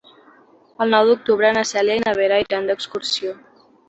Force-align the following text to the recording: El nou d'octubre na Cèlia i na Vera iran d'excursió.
El 0.85 0.93
nou 0.95 1.09
d'octubre 1.09 1.51
na 1.57 1.63
Cèlia 1.71 1.97
i 1.99 2.03
na 2.05 2.13
Vera 2.21 2.39
iran 2.45 2.71
d'excursió. 2.71 3.35